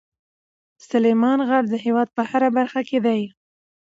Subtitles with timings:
[0.89, 3.21] سلیمان غر د هېواد په هره برخه کې دی.